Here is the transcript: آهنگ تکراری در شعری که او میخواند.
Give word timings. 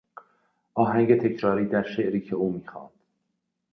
آهنگ 0.73 1.19
تکراری 1.21 1.65
در 1.65 1.83
شعری 1.83 2.21
که 2.21 2.35
او 2.35 2.53
میخواند. 2.53 2.91